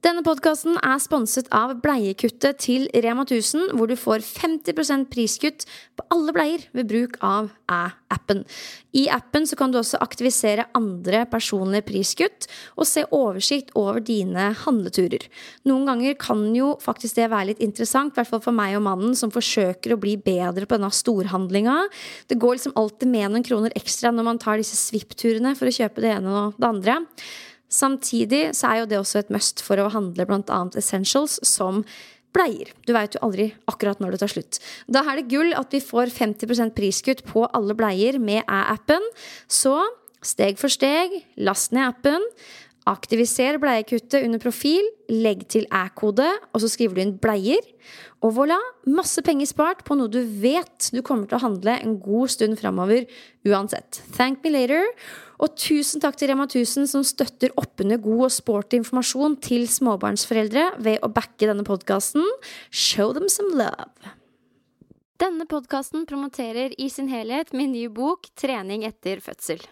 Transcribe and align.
Denne 0.00 0.22
podkasten 0.24 0.78
er 0.80 0.96
sponset 0.96 1.50
av 1.52 1.74
Bleiekuttet 1.84 2.56
til 2.64 2.86
Rema 3.04 3.26
1000, 3.26 3.74
hvor 3.76 3.90
du 3.90 3.98
får 4.00 4.22
50% 4.24 5.10
priskutt 5.12 5.66
på 5.98 6.06
alle 6.14 6.32
bleier 6.32 6.62
ved 6.72 6.88
bruk 6.88 7.18
av 7.20 7.50
æ-appen. 7.68 8.40
I 8.96 9.02
appen 9.12 9.44
kan 9.60 9.74
du 9.74 9.76
også 9.82 10.00
aktivisere 10.00 10.64
andre 10.78 11.26
personlige 11.28 11.84
priskutt 11.90 12.48
og 12.80 12.88
se 12.88 13.04
oversikt 13.12 13.74
over 13.76 14.00
dine 14.00 14.48
handleturer. 14.62 15.26
Noen 15.68 15.84
ganger 15.90 16.16
kan 16.24 16.46
jo 16.56 16.72
faktisk 16.80 17.20
det 17.20 17.28
være 17.34 17.50
litt 17.50 17.60
interessant, 17.60 18.14
i 18.14 18.22
hvert 18.22 18.32
fall 18.32 18.44
for 18.46 18.56
meg 18.56 18.78
og 18.78 18.86
mannen 18.88 19.12
som 19.12 19.34
forsøker 19.34 19.92
å 19.92 20.00
bli 20.00 20.16
bedre 20.16 20.64
på 20.64 20.80
denne 20.80 20.88
storhandlinga. 20.96 21.76
Det 22.32 22.40
går 22.40 22.56
liksom 22.56 22.78
alltid 22.80 23.12
med 23.12 23.36
noen 23.36 23.44
kroner 23.44 23.76
ekstra 23.76 24.16
når 24.16 24.30
man 24.32 24.40
tar 24.40 24.64
disse 24.64 24.80
svippturene 24.80 25.52
for 25.60 25.68
å 25.68 25.76
kjøpe 25.76 26.00
det 26.00 26.16
ene 26.16 26.32
og 26.32 26.56
det 26.56 26.72
andre. 26.72 26.98
Samtidig 27.70 28.50
så 28.58 28.72
er 28.72 28.80
jo 28.82 28.88
det 28.90 28.98
også 29.00 29.22
et 29.22 29.34
must 29.34 29.62
for 29.62 29.80
å 29.80 29.90
handle 29.94 30.26
bl.a. 30.26 30.62
essentials 30.78 31.38
som 31.46 31.84
bleier. 32.34 32.70
Du 32.86 32.92
veit 32.94 33.14
jo 33.16 33.22
aldri 33.26 33.50
akkurat 33.70 34.02
når 34.02 34.14
det 34.14 34.22
tar 34.22 34.32
slutt. 34.34 34.60
Da 34.90 35.02
er 35.06 35.20
det 35.20 35.30
gull 35.32 35.54
at 35.58 35.72
vi 35.74 35.82
får 35.82 36.12
50% 36.14 36.74
priskutt 36.76 37.24
på 37.28 37.46
alle 37.56 37.76
bleier 37.78 38.20
med 38.22 38.42
æ-appen. 38.46 39.06
Så 39.50 39.76
steg 40.22 40.58
for 40.60 40.72
steg, 40.72 41.14
last 41.40 41.74
ned 41.74 41.88
appen. 41.88 42.26
Aktiviser 42.90 43.58
bleiekuttet 43.60 44.24
under 44.24 44.40
profil, 44.42 44.86
legg 45.12 45.44
til 45.52 45.66
æ-kode, 45.68 46.26
og 46.26 46.62
så 46.62 46.70
skriver 46.70 46.96
du 46.96 47.02
inn 47.04 47.18
bleier. 47.22 47.66
Og 48.24 48.34
voilà! 48.38 48.58
Masse 48.90 49.22
penger 49.24 49.50
spart 49.50 49.84
på 49.86 49.96
noe 49.98 50.10
du 50.10 50.20
vet 50.42 50.90
du 50.94 51.02
kommer 51.04 51.28
til 51.28 51.38
å 51.38 51.44
handle 51.44 51.76
en 51.78 51.98
god 52.02 52.32
stund 52.32 52.58
framover 52.60 53.06
uansett. 53.46 54.02
Thank 54.16 54.44
me 54.44 54.54
later. 54.54 54.86
Og 55.40 55.54
tusen 55.56 56.02
takk 56.02 56.18
til 56.20 56.28
Rema 56.28 56.44
1000 56.44 56.88
som 56.90 57.04
støtter 57.06 57.54
oppunder 57.60 58.00
god 58.02 58.26
og 58.26 58.34
sporty 58.34 58.76
informasjon 58.76 59.38
til 59.40 59.64
småbarnsforeldre 59.72 60.66
ved 60.84 61.00
å 61.00 61.08
backe 61.16 61.48
denne 61.48 61.64
podkasten. 61.64 62.26
Show 62.68 63.14
them 63.16 63.28
some 63.32 63.56
love. 63.56 64.12
Denne 65.20 65.48
podkasten 65.48 66.06
promoterer 66.08 66.76
i 66.76 66.88
sin 66.92 67.08
helhet 67.12 67.54
min 67.56 67.72
nye 67.72 67.88
bok 67.88 68.28
'Trening 68.36 68.84
etter 68.88 69.20
fødsel'. 69.24 69.68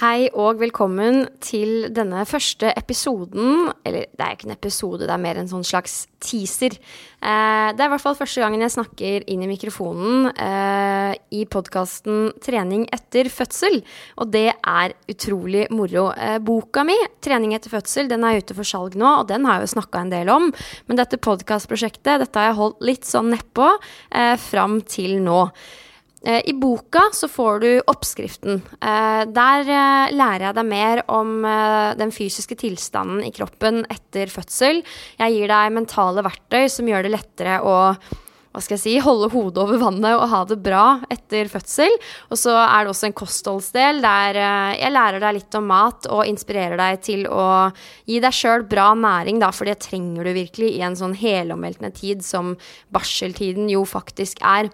Hei 0.00 0.30
og 0.32 0.62
velkommen 0.62 1.26
til 1.44 1.90
denne 1.92 2.22
første 2.24 2.70
episoden. 2.72 3.66
Eller 3.84 4.06
det 4.08 4.24
er 4.24 4.32
ikke 4.32 4.46
en 4.48 4.54
episode, 4.54 5.04
det 5.04 5.12
er 5.12 5.20
mer 5.20 5.36
en 5.36 5.50
sånn 5.50 5.66
slags 5.66 6.06
teaser. 6.24 6.78
Eh, 7.20 7.66
det 7.76 7.82
er 7.84 7.90
i 7.90 7.92
hvert 7.92 8.04
fall 8.06 8.16
første 8.16 8.40
gangen 8.40 8.64
jeg 8.64 8.72
snakker 8.72 9.26
inn 9.28 9.44
i 9.44 9.50
mikrofonen 9.50 10.30
eh, 10.30 10.99
i 11.30 11.44
podkasten 11.46 12.32
'Trening 12.42 12.86
etter 12.92 13.30
fødsel'. 13.30 13.82
Og 14.18 14.30
det 14.34 14.48
er 14.54 14.94
utrolig 15.10 15.66
moro. 15.70 16.10
Eh, 16.12 16.38
boka 16.38 16.84
mi, 16.84 16.96
'Trening 17.20 17.54
etter 17.54 17.70
fødsel', 17.70 18.08
den 18.08 18.24
er 18.24 18.38
ute 18.38 18.54
for 18.54 18.64
salg 18.66 18.96
nå, 18.98 19.20
og 19.20 19.28
den 19.28 19.44
har 19.44 19.60
jeg 19.60 19.68
jo 19.68 19.74
snakka 19.80 20.00
en 20.00 20.14
del 20.14 20.28
om. 20.28 20.52
Men 20.88 20.96
dette 20.96 21.20
podkastprosjektet, 21.20 22.18
dette 22.24 22.38
har 22.38 22.50
jeg 22.50 22.60
holdt 22.60 22.80
litt 22.82 23.06
sånn 23.06 23.30
nedpå 23.34 23.68
eh, 24.12 24.36
fram 24.36 24.80
til 24.82 25.20
nå. 25.22 25.50
Eh, 26.26 26.42
I 26.50 26.52
boka 26.52 27.06
så 27.16 27.28
får 27.32 27.60
du 27.60 27.68
oppskriften. 27.88 28.60
Eh, 28.82 29.22
der 29.30 29.64
lærer 30.12 30.50
jeg 30.50 30.56
deg 30.58 30.66
mer 30.66 31.04
om 31.08 31.42
den 31.96 32.10
fysiske 32.10 32.58
tilstanden 32.60 33.22
i 33.24 33.32
kroppen 33.32 33.84
etter 33.88 34.26
fødsel. 34.26 34.82
Jeg 35.18 35.36
gir 35.36 35.48
deg 35.48 35.72
mentale 35.72 36.26
verktøy 36.26 36.68
som 36.68 36.90
gjør 36.90 37.06
det 37.06 37.14
lettere 37.14 37.60
å 37.62 37.94
hva 38.50 38.58
skal 38.58 38.74
jeg 38.74 38.82
si, 38.82 38.92
holde 38.98 39.28
hodet 39.30 39.62
over 39.62 39.78
vannet 39.78 40.16
og 40.16 40.26
ha 40.32 40.40
det 40.48 40.56
bra 40.58 40.84
etter 41.12 41.46
fødsel. 41.52 41.92
Og 42.34 42.38
så 42.40 42.56
er 42.58 42.82
det 42.82 42.90
også 42.90 43.06
en 43.06 43.14
kostholdsdel 43.20 44.00
der 44.02 44.38
eh, 44.42 44.72
jeg 44.80 44.94
lærer 44.94 45.22
deg 45.22 45.36
litt 45.36 45.58
om 45.58 45.68
mat 45.70 46.08
og 46.10 46.26
inspirerer 46.26 46.74
deg 46.80 46.98
til 47.06 47.22
å 47.30 47.44
gi 48.10 48.18
deg 48.22 48.34
sjøl 48.34 48.66
bra 48.66 48.88
næring, 48.98 49.38
da, 49.38 49.52
for 49.54 49.70
det 49.70 49.78
trenger 49.86 50.26
du 50.26 50.32
virkelig 50.34 50.72
i 50.74 50.82
en 50.82 50.98
sånn 50.98 51.14
helomveltende 51.20 51.92
tid 51.94 52.26
som 52.26 52.56
barseltiden 52.90 53.70
jo 53.70 53.84
faktisk 53.86 54.42
er. 54.42 54.72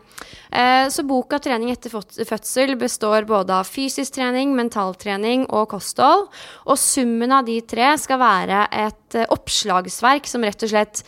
Eh, 0.48 0.88
så 0.88 1.04
boka 1.04 1.36
'Trening 1.36 1.74
etter 1.74 1.92
fødsel' 1.92 2.78
består 2.80 3.28
både 3.28 3.60
av 3.60 3.68
fysisk 3.68 4.16
trening, 4.16 4.56
mentaltrening 4.56 5.44
og 5.52 5.68
kosthold. 5.76 6.30
Og 6.64 6.80
summen 6.80 7.28
av 7.28 7.44
de 7.44 7.60
tre 7.60 7.92
skal 8.00 8.24
være 8.24 8.66
et 8.72 9.20
eh, 9.20 9.28
oppslagsverk 9.28 10.24
som 10.24 10.48
rett 10.48 10.64
og 10.64 10.72
slett 10.72 11.04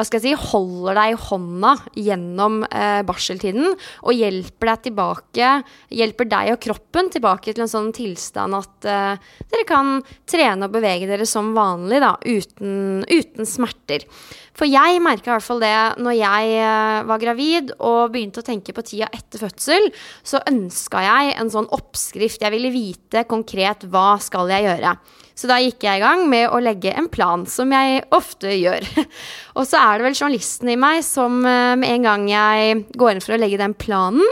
hva 0.00 0.06
skal 0.08 0.22
jeg 0.22 0.32
si, 0.32 0.50
holder 0.54 0.96
deg 0.96 1.12
i 1.12 1.20
hånda 1.28 1.74
gjennom 2.00 2.62
eh, 2.64 3.02
barseltiden 3.04 3.68
og 3.68 4.16
hjelper 4.16 4.70
deg 4.72 4.84
tilbake, 4.88 5.50
hjelper 5.92 6.30
deg 6.30 6.52
og 6.54 6.62
kroppen 6.64 7.10
tilbake 7.12 7.52
til 7.52 7.66
en 7.66 7.72
sånn 7.72 7.90
tilstand 7.96 8.56
at 8.56 8.88
eh, 8.88 9.32
dere 9.52 9.66
kan 9.68 9.98
trene 10.30 10.70
og 10.70 10.76
bevege 10.78 11.08
dere 11.10 11.28
som 11.28 11.52
vanlig, 11.56 12.00
da, 12.00 12.14
uten, 12.24 13.04
uten 13.10 13.48
smerter. 13.48 14.08
For 14.56 14.68
jeg 14.68 15.00
merka 15.04 15.30
i 15.30 15.34
hvert 15.36 15.46
fall 15.46 15.62
det 15.62 15.76
når 16.00 16.16
jeg 16.16 16.56
eh, 16.64 16.96
var 17.12 17.22
gravid 17.22 17.74
og 17.76 18.14
begynte 18.14 18.40
å 18.40 18.46
tenke 18.46 18.74
på 18.76 18.84
tida 18.86 19.10
etter 19.12 19.44
fødsel, 19.44 19.90
så 20.24 20.40
ønska 20.48 21.04
jeg 21.04 21.36
en 21.36 21.52
sånn 21.52 21.68
oppskrift. 21.76 22.40
Jeg 22.40 22.56
ville 22.56 22.72
vite 22.72 23.26
konkret 23.28 23.84
hva 23.92 24.14
skal 24.22 24.48
jeg 24.52 24.68
gjøre. 24.70 24.96
Så 25.40 25.48
da 25.48 25.56
gikk 25.56 25.86
jeg 25.86 25.96
i 25.96 26.02
gang 26.02 26.26
med 26.28 26.50
å 26.52 26.58
legge 26.60 26.92
en 26.92 27.06
plan, 27.08 27.46
som 27.48 27.70
jeg 27.72 28.02
ofte 28.12 28.52
gjør. 28.52 28.84
Og 29.56 29.64
så 29.64 29.80
er 29.80 29.96
det 29.96 30.10
vel 30.10 30.18
journalisten 30.18 30.68
i 30.68 30.76
meg 30.76 31.00
som 31.06 31.38
eh, 31.48 31.76
med 31.80 31.94
en 31.94 32.08
gang 32.10 32.26
jeg 32.28 32.82
går 32.92 33.14
inn 33.14 33.24
for 33.24 33.36
å 33.36 33.40
legge 33.40 33.60
den 33.60 33.72
planen, 33.72 34.26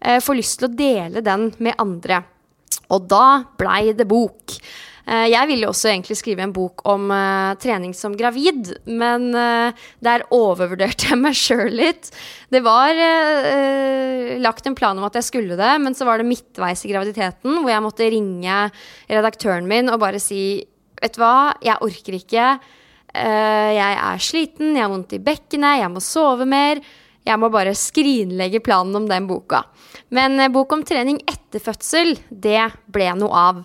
eh, 0.00 0.22
får 0.24 0.38
lyst 0.40 0.62
til 0.62 0.70
å 0.70 0.76
dele 0.78 1.20
den 1.26 1.50
med 1.60 1.76
andre. 1.84 2.22
Og 2.96 3.04
da 3.12 3.26
blei 3.60 3.92
det 3.92 4.08
bok. 4.08 4.56
Eh, 5.04 5.26
jeg 5.28 5.48
ville 5.50 5.68
også 5.68 5.90
egentlig 5.90 6.16
skrive 6.16 6.44
en 6.46 6.52
bok 6.54 6.80
om 6.88 7.10
uh, 7.12 7.52
trening 7.60 7.92
som 7.96 8.14
gravid, 8.16 8.70
men 8.88 9.26
uh, 9.36 9.88
der 10.04 10.24
overvurderte 10.32 11.10
jeg 11.10 11.20
meg 11.20 11.36
sjøl 11.36 11.74
litt. 11.76 12.08
Det 12.48 12.62
var 12.64 12.96
lagt 14.40 14.68
en 14.68 14.76
plan 14.78 14.96
om 14.98 15.04
at 15.04 15.16
jeg 15.18 15.26
skulle 15.26 15.58
det, 15.58 15.72
men 15.82 15.96
så 15.96 16.06
var 16.08 16.20
det 16.20 16.28
midtveis 16.28 16.84
i 16.86 16.92
graviditeten 16.92 17.58
hvor 17.60 17.72
jeg 17.72 17.82
måtte 17.82 18.06
ringe 18.12 18.58
redaktøren 19.10 19.66
min 19.68 19.90
og 19.92 20.00
bare 20.02 20.22
si 20.22 20.62
Vet 21.04 21.18
du 21.18 21.20
hva, 21.20 21.52
jeg 21.60 21.82
orker 21.84 22.14
ikke. 22.16 22.44
jeg 23.12 23.96
er 24.06 24.22
sliten, 24.22 24.70
jeg 24.72 24.80
har 24.80 24.88
vondt 24.88 25.10
i 25.12 25.18
bekkenet, 25.20 25.82
jeg 25.82 25.90
må 25.92 26.00
sove 26.00 26.46
mer. 26.48 26.80
Jeg 27.26 27.40
må 27.42 27.50
bare 27.52 27.74
skrinlegge 27.76 28.62
planen 28.64 28.96
om 28.96 29.08
den 29.10 29.26
boka. 29.28 29.66
Men 30.16 30.40
bok 30.54 30.72
om 30.72 30.86
trening 30.86 31.18
etter 31.28 31.60
fødsel, 31.60 32.14
det 32.30 32.62
ble 32.94 33.10
noe 33.20 33.42
av. 33.50 33.60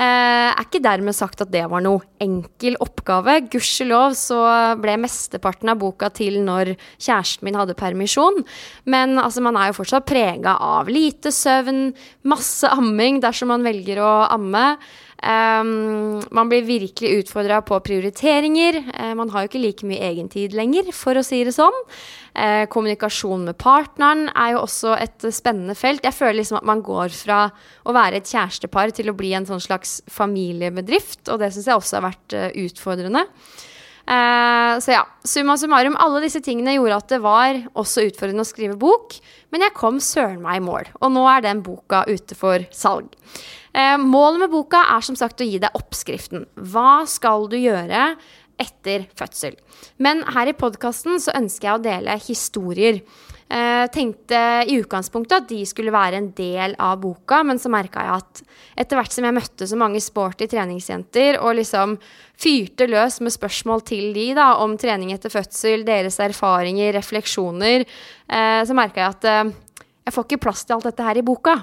Eh, 0.00 0.48
er 0.48 0.64
ikke 0.64 0.80
dermed 0.80 1.12
sagt 1.12 1.42
at 1.44 1.50
det 1.52 1.66
var 1.68 1.82
noe 1.84 2.00
enkel 2.24 2.78
oppgave. 2.80 3.34
Gudskjelov 3.52 4.14
så 4.16 4.38
ble 4.80 4.94
mesteparten 5.02 5.68
av 5.68 5.80
boka 5.82 6.08
til 6.16 6.38
når 6.46 6.72
kjæresten 6.96 7.44
min 7.44 7.58
hadde 7.58 7.76
permisjon. 7.76 8.40
Men 8.88 9.18
altså, 9.20 9.44
man 9.44 9.58
er 9.60 9.68
jo 9.68 9.76
fortsatt 9.82 10.08
prega 10.08 10.56
av 10.56 10.88
lite 10.88 11.34
søvn, 11.34 11.90
masse 12.24 12.70
amming 12.72 13.20
dersom 13.20 13.52
man 13.52 13.66
velger 13.66 14.00
å 14.00 14.14
amme. 14.32 14.64
Um, 15.20 16.22
man 16.32 16.48
blir 16.48 16.64
virkelig 16.64 17.10
utfordra 17.20 17.58
på 17.66 17.76
prioriteringer. 17.84 18.78
Uh, 18.94 19.12
man 19.18 19.28
har 19.32 19.44
jo 19.44 19.50
ikke 19.50 19.60
like 19.60 19.88
mye 19.88 20.00
egentid 20.06 20.54
lenger, 20.56 20.88
for 20.96 21.18
å 21.18 21.24
si 21.24 21.42
det 21.44 21.52
sånn. 21.52 21.76
Uh, 22.32 22.64
kommunikasjon 22.72 23.44
med 23.50 23.58
partneren 23.60 24.30
er 24.32 24.54
jo 24.54 24.62
også 24.64 24.94
et 24.96 25.28
spennende 25.36 25.76
felt. 25.76 26.06
Jeg 26.06 26.16
føler 26.16 26.38
liksom 26.40 26.62
at 26.62 26.68
man 26.70 26.80
går 26.86 27.12
fra 27.12 27.42
å 27.84 27.96
være 27.96 28.22
et 28.22 28.32
kjærestepar 28.32 28.94
til 28.96 29.12
å 29.12 29.16
bli 29.18 29.34
en 29.36 29.48
sånn 29.48 29.60
slags 29.60 29.98
familiebedrift, 30.08 31.26
og 31.28 31.42
det 31.44 31.52
syns 31.52 31.68
jeg 31.68 31.82
også 31.82 32.00
har 32.00 32.08
vært 32.08 32.38
uh, 32.38 32.48
utfordrende. 32.64 33.26
så 34.10 34.90
ja, 34.90 35.02
summa 35.22 35.54
summarum, 35.60 35.94
alle 36.00 36.22
disse 36.24 36.40
tingene 36.42 36.72
gjorde 36.74 36.96
at 36.96 37.12
det 37.12 37.18
var 37.22 37.58
også 37.78 38.08
utfordrende 38.08 38.42
å 38.42 38.48
skrive 38.48 38.74
bok, 38.80 39.14
men 39.52 39.62
jeg 39.62 39.76
kom 39.76 40.00
søren 40.02 40.40
meg 40.42 40.58
i 40.58 40.64
mål, 40.64 40.88
og 40.98 41.12
nå 41.14 41.22
er 41.30 41.44
den 41.44 41.60
boka 41.62 42.02
ute 42.08 42.34
for 42.34 42.64
salg. 42.74 43.12
Eh, 43.72 43.96
målet 44.02 44.44
med 44.44 44.52
boka 44.52 44.82
er 44.96 45.06
som 45.06 45.18
sagt 45.18 45.42
å 45.42 45.46
gi 45.46 45.60
deg 45.62 45.74
oppskriften. 45.78 46.46
Hva 46.58 47.06
skal 47.10 47.48
du 47.50 47.58
gjøre 47.60 48.14
etter 48.60 49.06
fødsel? 49.16 49.58
Men 50.02 50.24
her 50.34 50.50
i 50.50 50.56
podkasten 50.58 51.20
så 51.22 51.34
ønsker 51.38 51.68
jeg 51.68 51.78
å 51.78 51.84
dele 51.84 52.16
historier. 52.24 53.02
Eh, 53.50 53.84
tenkte 53.90 54.40
i 54.70 54.76
utgangspunktet 54.78 55.40
at 55.40 55.48
de 55.50 55.64
skulle 55.66 55.90
være 55.90 56.20
en 56.20 56.28
del 56.38 56.76
av 56.78 57.00
boka, 57.02 57.40
men 57.42 57.58
så 57.58 57.70
merka 57.72 58.04
jeg 58.06 58.20
at 58.20 58.42
etter 58.78 59.00
hvert 59.00 59.14
som 59.14 59.26
jeg 59.26 59.34
møtte 59.34 59.66
så 59.66 59.78
mange 59.78 60.02
sporty 60.02 60.46
treningsjenter 60.52 61.40
og 61.40 61.56
liksom 61.58 61.96
fyrte 62.38 62.86
løs 62.86 63.18
med 63.18 63.34
spørsmål 63.34 63.82
til 63.90 64.12
de 64.14 64.28
da, 64.38 64.52
om 64.62 64.76
trening 64.78 65.10
etter 65.16 65.34
fødsel, 65.34 65.82
deres 65.82 66.20
erfaringer, 66.22 66.94
refleksjoner, 66.94 67.82
eh, 67.82 68.60
så 68.62 68.78
merka 68.78 69.02
jeg 69.02 69.16
at 69.16 69.28
eh, 69.32 69.52
jeg 70.06 70.14
får 70.14 70.28
ikke 70.28 70.42
plass 70.46 70.62
til 70.62 70.76
alt 70.76 70.86
dette 70.86 71.10
her 71.10 71.18
i 71.18 71.26
boka. 71.26 71.56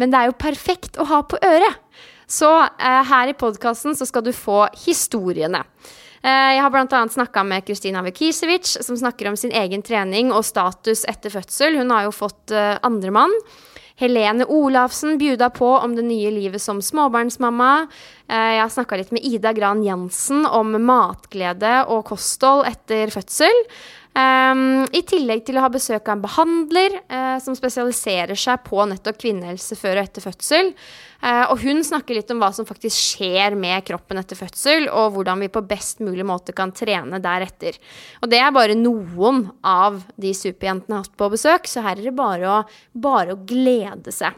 Men 0.00 0.12
det 0.12 0.20
er 0.20 0.30
jo 0.30 0.40
perfekt 0.40 0.96
å 0.96 1.06
ha 1.10 1.22
på 1.28 1.40
øret. 1.44 1.80
Så 2.30 2.48
eh, 2.62 3.02
her 3.10 3.30
i 3.30 3.36
podkasten 3.36 3.96
så 3.98 4.06
skal 4.08 4.24
du 4.24 4.32
få 4.34 4.64
historiene. 4.86 5.64
Eh, 6.20 6.50
jeg 6.56 6.62
har 6.64 6.72
bl.a. 6.72 7.00
snakka 7.08 7.44
med 7.48 7.64
Kristina 7.66 8.04
Vekisevic, 8.06 8.76
som 8.84 8.98
snakker 8.98 9.30
om 9.30 9.38
sin 9.40 9.54
egen 9.56 9.82
trening 9.82 10.30
og 10.34 10.44
status 10.46 11.06
etter 11.10 11.32
fødsel. 11.32 11.80
Hun 11.80 11.92
har 11.94 12.06
jo 12.06 12.14
fått 12.14 12.54
eh, 12.54 12.76
andremann. 12.86 13.34
Helene 14.00 14.46
Olafsen 14.48 15.18
bjuda 15.20 15.50
på 15.52 15.68
om 15.76 15.92
det 15.96 16.06
nye 16.06 16.30
livet 16.32 16.62
som 16.62 16.78
småbarnsmamma. 16.80 17.72
Eh, 18.28 18.52
jeg 18.56 18.62
har 18.62 18.72
snakka 18.72 19.00
litt 19.00 19.12
med 19.12 19.24
Ida 19.28 19.52
Gran 19.56 19.82
Jansen 19.84 20.46
om 20.48 20.72
matglede 20.84 21.82
og 21.92 22.06
kosthold 22.08 22.64
etter 22.70 23.12
fødsel. 23.12 23.64
Um, 24.10 24.88
I 24.90 25.04
tillegg 25.06 25.44
til 25.46 25.58
å 25.60 25.62
ha 25.62 25.68
besøk 25.70 26.08
av 26.08 26.16
en 26.16 26.24
behandler 26.24 26.96
uh, 27.12 27.36
som 27.42 27.54
spesialiserer 27.54 28.34
seg 28.38 28.64
på 28.66 28.82
nettopp 28.90 29.20
kvinnehelse 29.22 29.78
før 29.78 30.00
og 30.00 30.08
etter 30.08 30.24
fødsel. 30.24 30.72
Uh, 31.22 31.44
og 31.52 31.62
hun 31.62 31.84
snakker 31.86 32.18
litt 32.18 32.32
om 32.34 32.42
hva 32.42 32.48
som 32.56 32.66
faktisk 32.66 32.96
skjer 32.96 33.54
med 33.54 33.86
kroppen 33.86 34.18
etter 34.18 34.38
fødsel, 34.38 34.88
og 34.90 35.14
hvordan 35.14 35.44
vi 35.44 35.52
på 35.54 35.62
best 35.62 36.02
mulig 36.02 36.26
måte 36.26 36.56
kan 36.56 36.74
trene 36.74 37.22
deretter. 37.22 37.78
Og 38.18 38.32
det 38.32 38.42
er 38.42 38.54
bare 38.56 38.78
noen 38.78 39.44
av 39.62 40.02
de 40.18 40.34
superjentene 40.34 40.96
jeg 40.96 40.98
har 40.98 41.06
hatt 41.06 41.18
på 41.22 41.32
besøk, 41.36 41.70
så 41.70 41.86
her 41.86 42.00
er 42.00 42.10
det 42.10 42.16
bare 42.18 42.50
å, 42.50 42.60
bare 42.98 43.36
å 43.36 43.42
glede 43.46 44.14
seg. 44.16 44.34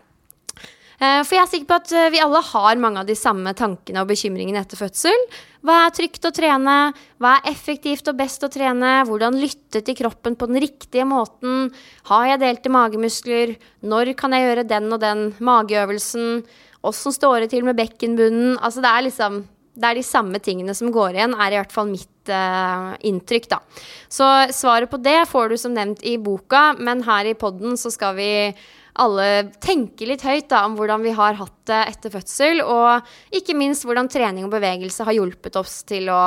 Eh, 1.03 1.21
for 1.27 1.35
jeg 1.35 1.43
er 1.43 1.51
sikker 1.51 1.67
på 1.67 1.79
at 1.81 1.93
eh, 1.99 2.11
vi 2.15 2.21
alle 2.23 2.41
har 2.47 2.79
mange 2.79 3.01
av 3.03 3.09
de 3.09 3.17
samme 3.19 3.51
tankene 3.59 4.05
og 4.05 4.11
bekymringene 4.13 4.61
etter 4.63 4.79
fødsel. 4.79 5.25
Hva 5.67 5.81
er 5.87 5.95
trygt 5.97 6.29
å 6.29 6.35
trene? 6.35 6.77
Hva 7.23 7.37
er 7.39 7.49
effektivt 7.51 8.11
og 8.13 8.19
best 8.21 8.45
å 8.47 8.51
trene? 8.53 9.01
Hvordan 9.09 9.41
lytte 9.43 9.83
til 9.83 9.99
kroppen 9.99 10.37
på 10.39 10.47
den 10.51 10.61
riktige 10.63 11.07
måten? 11.09 11.73
Har 12.11 12.29
jeg 12.31 12.43
delte 12.45 12.75
magemuskler? 12.75 13.57
Når 13.83 14.13
kan 14.19 14.37
jeg 14.37 14.47
gjøre 14.47 14.69
den 14.71 14.87
og 14.95 15.03
den 15.03 15.25
mageøvelsen? 15.43 16.45
Åssen 16.87 17.15
står 17.15 17.45
det 17.45 17.53
til 17.55 17.67
med 17.67 17.79
bekkenbunnen? 17.79 18.55
Altså 18.61 18.85
det 18.85 18.93
er 18.93 19.07
liksom 19.09 19.43
det 19.73 19.89
er 19.89 19.97
de 19.97 20.05
samme 20.05 20.37
tingene 20.45 20.75
som 20.77 20.91
går 20.93 21.17
igjen, 21.17 21.33
er 21.41 21.55
i 21.55 21.57
hvert 21.57 21.73
fall 21.73 21.87
mitt 21.89 22.29
uh, 22.29 22.93
inntrykk, 23.09 23.47
da. 23.55 23.63
Så 24.13 24.27
svaret 24.53 24.91
på 24.93 25.01
det 25.01 25.23
får 25.31 25.49
du 25.49 25.57
som 25.57 25.73
nevnt 25.73 26.05
i 26.05 26.19
boka, 26.21 26.75
men 26.77 27.01
her 27.07 27.31
i 27.31 27.33
poden 27.41 27.79
så 27.81 27.89
skal 27.95 28.19
vi 28.19 28.29
alle 29.01 29.27
tenker 29.63 30.11
litt 30.11 30.25
høyt 30.27 30.51
da, 30.53 30.65
om 30.67 30.77
hvordan 30.77 31.05
vi 31.05 31.15
har 31.17 31.39
hatt 31.39 31.59
det 31.71 31.81
etter 31.95 32.13
fødsel, 32.13 32.61
og 32.65 33.07
ikke 33.33 33.57
minst 33.57 33.87
hvordan 33.89 34.11
trening 34.13 34.45
og 34.47 34.53
bevegelse 34.53 35.07
har 35.09 35.17
hjulpet 35.17 35.57
oss 35.61 35.81
til 35.89 36.11
å 36.13 36.23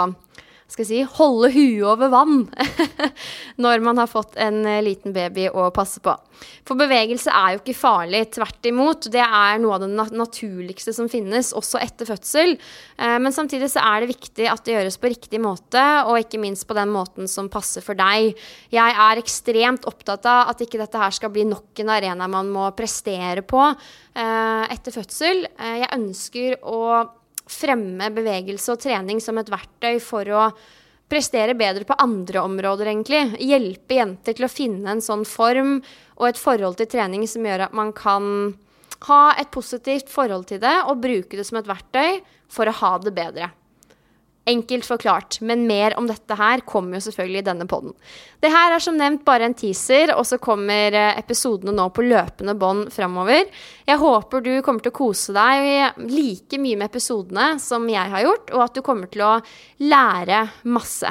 skal 0.66 0.82
jeg 0.82 0.90
si, 0.90 1.16
holde 1.20 1.52
huet 1.54 1.84
over 1.86 2.10
vann 2.10 2.38
når 3.64 3.84
man 3.86 4.00
har 4.02 4.10
fått 4.10 4.34
en 4.42 4.64
eh, 4.66 4.82
liten 4.84 5.14
baby 5.14 5.46
å 5.54 5.68
passe 5.74 6.02
på. 6.04 6.14
For 6.66 6.80
bevegelse 6.80 7.30
er 7.30 7.54
jo 7.54 7.60
ikke 7.62 7.76
farlig, 7.78 8.24
tvert 8.34 8.66
imot. 8.66 9.06
Det 9.14 9.22
er 9.22 9.60
noe 9.62 9.78
av 9.78 9.86
det 9.86 10.10
naturligste 10.18 10.92
som 10.96 11.10
finnes, 11.12 11.54
også 11.56 11.78
etter 11.84 12.10
fødsel. 12.10 12.56
Eh, 12.98 13.18
men 13.22 13.36
samtidig 13.36 13.70
så 13.76 13.84
er 13.86 14.02
det 14.02 14.14
viktig 14.16 14.48
at 14.50 14.66
det 14.66 14.74
gjøres 14.74 14.98
på 15.02 15.12
riktig 15.14 15.42
måte, 15.44 15.84
og 16.10 16.18
ikke 16.24 16.42
minst 16.42 16.66
på 16.66 16.78
den 16.78 16.90
måten 16.94 17.30
som 17.30 17.52
passer 17.54 17.86
for 17.86 17.98
deg. 18.00 18.34
Jeg 18.74 18.98
er 19.06 19.22
ekstremt 19.22 19.86
opptatt 19.86 20.26
av 20.30 20.50
at 20.56 20.66
ikke 20.66 20.82
dette 20.82 21.02
her 21.02 21.14
skal 21.14 21.34
bli 21.36 21.46
nok 21.50 21.86
en 21.86 21.94
arena 21.94 22.30
man 22.32 22.50
må 22.50 22.66
prestere 22.78 23.46
på 23.46 23.62
eh, 23.70 24.66
etter 24.74 24.98
fødsel. 24.98 25.46
Jeg 25.62 25.94
ønsker 25.94 26.58
å 26.66 26.82
fremme 27.52 28.10
bevegelse 28.14 28.74
og 28.74 28.82
trening 28.84 29.22
som 29.24 29.38
et 29.40 29.52
verktøy 29.52 30.00
for 30.04 30.30
å 30.34 30.50
prestere 31.10 31.54
bedre 31.58 31.86
på 31.86 31.98
andre 32.02 32.42
områder, 32.42 32.90
egentlig. 32.90 33.22
Hjelpe 33.44 34.00
jenter 34.00 34.38
til 34.38 34.48
å 34.48 34.52
finne 34.52 34.96
en 34.96 35.04
sånn 35.04 35.26
form 35.30 35.78
og 36.18 36.30
et 36.30 36.42
forhold 36.42 36.80
til 36.80 36.90
trening 36.90 37.28
som 37.30 37.46
gjør 37.46 37.68
at 37.68 37.76
man 37.78 37.94
kan 37.96 38.56
ha 39.06 39.22
et 39.38 39.52
positivt 39.54 40.10
forhold 40.10 40.48
til 40.50 40.62
det 40.64 40.78
og 40.88 41.04
bruke 41.04 41.38
det 41.38 41.46
som 41.46 41.60
et 41.60 41.70
verktøy 41.70 42.24
for 42.52 42.70
å 42.70 42.78
ha 42.82 42.96
det 43.04 43.14
bedre. 43.16 43.52
Enkelt 44.46 44.86
forklart, 44.86 45.40
men 45.42 45.64
mer 45.66 45.96
om 45.98 46.06
dette 46.06 46.36
her 46.38 46.62
kommer 46.70 47.00
jo 47.00 47.08
selvfølgelig 47.08 47.40
i 47.42 47.46
denne 47.48 47.66
poden. 47.66 47.96
Det 48.44 48.52
her 48.54 48.76
er 48.76 48.84
som 48.84 48.98
nevnt 49.00 49.24
bare 49.26 49.48
en 49.50 49.56
teaser, 49.58 50.14
og 50.14 50.22
så 50.30 50.38
kommer 50.38 50.94
eh, 50.94 51.18
episodene 51.18 51.74
nå 51.74 51.88
på 51.90 52.06
løpende 52.06 52.54
bånd 52.62 52.92
framover. 52.94 53.50
Jeg 53.90 54.02
håper 54.04 54.46
du 54.46 54.52
kommer 54.62 54.86
til 54.86 54.94
å 54.94 55.00
kose 55.00 55.34
deg 55.34 55.98
like 56.14 56.62
mye 56.62 56.78
med 56.78 56.92
episodene 56.92 57.48
som 57.64 57.90
jeg 57.90 58.14
har 58.14 58.28
gjort, 58.28 58.54
og 58.54 58.68
at 58.68 58.78
du 58.78 58.86
kommer 58.86 59.10
til 59.10 59.26
å 59.26 59.34
lære 59.82 60.44
masse. 60.70 61.10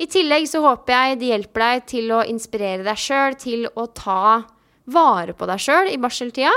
I 0.00 0.08
tillegg 0.10 0.48
så 0.48 0.64
håper 0.64 0.96
jeg 0.96 1.20
det 1.20 1.28
hjelper 1.34 1.66
deg 1.66 1.86
til 1.92 2.16
å 2.16 2.24
inspirere 2.24 2.88
deg 2.88 2.98
sjøl 2.98 3.36
til 3.38 3.68
å 3.68 3.84
ta 3.92 4.24
vare 4.90 5.34
på 5.36 5.46
deg 5.48 5.62
sjøl 5.62 5.90
i 5.92 6.00
barseltida. 6.00 6.52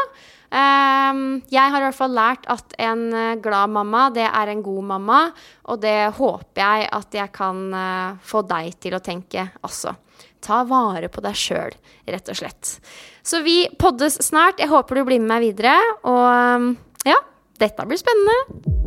Ehm, 0.55 1.41
jeg 1.51 1.73
har 1.73 1.81
i 1.81 1.87
hvert 1.87 1.97
fall 1.97 2.15
lært 2.15 2.47
at 2.51 2.75
en 2.81 3.05
eh, 3.13 3.35
glad 3.43 3.73
mamma, 3.73 4.07
det 4.13 4.25
er 4.27 4.51
en 4.51 4.63
god 4.65 4.89
mamma. 4.93 5.19
Og 5.71 5.81
det 5.83 5.97
håper 6.17 6.61
jeg 6.61 6.89
at 6.99 7.19
jeg 7.19 7.33
kan 7.35 7.61
eh, 7.73 8.23
få 8.23 8.45
deg 8.47 8.79
til 8.81 8.97
å 8.97 9.03
tenke 9.03 9.49
også. 9.65 9.95
Ta 10.45 10.61
vare 10.69 11.09
på 11.09 11.23
deg 11.25 11.37
sjøl, 11.37 11.75
rett 12.05 12.31
og 12.31 12.37
slett. 12.37 12.75
Så 13.25 13.41
vi 13.45 13.63
poddes 13.81 14.19
snart. 14.21 14.61
Jeg 14.61 14.69
håper 14.69 15.01
du 15.01 15.07
blir 15.07 15.23
med 15.23 15.33
meg 15.33 15.47
videre. 15.49 15.77
Og 16.05 16.75
ja, 17.09 17.17
dette 17.57 17.89
blir 17.89 17.99
spennende. 17.99 18.84